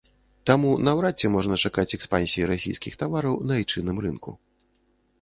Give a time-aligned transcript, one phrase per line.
[0.49, 4.31] Таму наўрад ці можна чакаць экспансіі расійскіх тавараў на айчынным рынку.